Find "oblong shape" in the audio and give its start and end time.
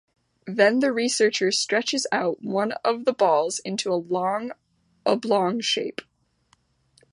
5.05-6.01